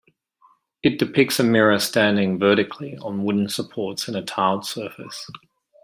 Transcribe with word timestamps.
It 0.81 0.97
depicts 0.97 1.39
a 1.39 1.43
mirror 1.43 1.77
standing 1.77 2.39
vertically 2.39 2.97
on 2.97 3.23
wooden 3.23 3.49
supports 3.49 4.09
on 4.09 4.15
a 4.15 4.23
tiled 4.25 4.65
surface. 4.65 5.29